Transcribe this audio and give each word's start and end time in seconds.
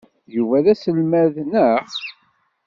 Yuba 0.35 0.65
d 0.65 0.67
aselmad, 0.73 1.35
naɣ? 1.51 1.85